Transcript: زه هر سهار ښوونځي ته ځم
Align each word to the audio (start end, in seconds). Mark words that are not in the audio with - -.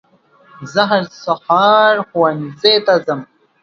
زه 0.73 0.81
هر 0.91 1.03
سهار 1.23 1.95
ښوونځي 2.07 2.75
ته 2.85 2.93
ځم 3.05 3.19